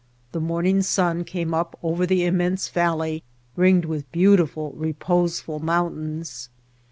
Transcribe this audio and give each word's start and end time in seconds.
The 0.31 0.39
morn 0.41 0.65
ing 0.65 0.81
sun 0.81 1.23
came 1.25 1.53
up 1.53 1.77
over 1.83 2.07
the 2.07 2.25
immense 2.25 2.69
valley 2.69 3.21
ringed 3.55 3.85
with 3.85 4.11
beautiful, 4.11 4.71
reposeful 4.71 5.59
mountains. 5.59 6.49